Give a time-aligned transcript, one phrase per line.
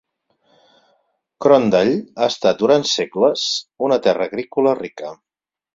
[1.45, 3.47] Crondall ha estat durant segles
[3.91, 5.19] una terra agrícola rica.